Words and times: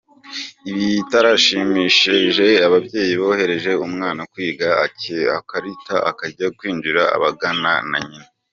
Ibitarashimishije 0.71 2.47
ababyeyi 2.67 3.13
bohereje 3.21 3.71
umwana 3.85 4.21
kwiga, 4.31 4.67
akarita, 5.39 5.95
akajya 6.09 6.47
kwinjira 6.57 7.01
abangana 7.15 7.73
na 7.91 7.99
nyina. 8.07 8.27